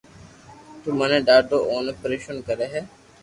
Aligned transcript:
تو 0.81 0.89
مني 0.97 1.19
ڌاڌو 1.27 1.57
اوني 1.69 1.93
پرآݾون 2.01 2.37
ڪري 2.47 2.67
ھي 2.73 2.81